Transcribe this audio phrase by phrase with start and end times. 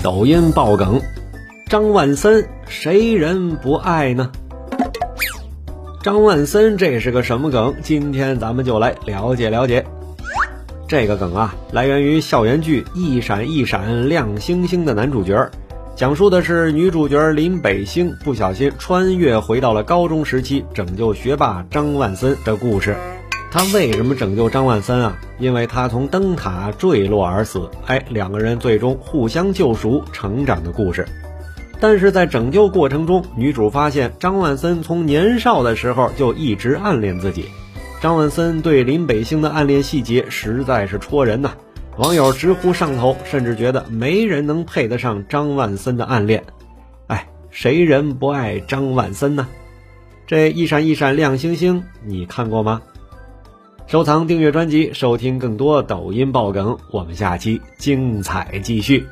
[0.00, 1.00] 抖音爆梗，
[1.66, 4.30] 张万森谁人不爱呢？
[6.04, 7.74] 张万森这是个什么梗？
[7.82, 9.84] 今天咱们就来了解了解。
[10.86, 15.50] 这个梗啊，来源于校园剧《一闪一闪亮星星》的男主角，
[15.96, 22.96] 讲述的是女主角林北星不小心穿越回到了高中时期，拯救学霸张万森的故事。
[23.50, 25.18] 他为什么拯救张万森啊？
[25.38, 27.70] 因为他从灯塔坠落而死。
[27.86, 31.06] 哎，两个人最终互相救赎，成长的故事。
[31.80, 37.46] 但是在拯救过程中，女主发现张万森从年少的时候就一直暗恋自己。
[38.00, 41.52] 张万森对林北星的暗恋细节实在是戳人呐，
[41.96, 46.44] 网友直呼上头，甚至觉得没人能配得上张万森的暗恋。
[47.06, 49.48] 哎，谁人不爱张万森呢？
[50.26, 52.82] 这一闪一闪亮星星，你看过吗？
[53.88, 56.76] 收藏订阅专辑，收听更多抖音爆梗。
[56.90, 59.06] 我们下期精彩继续。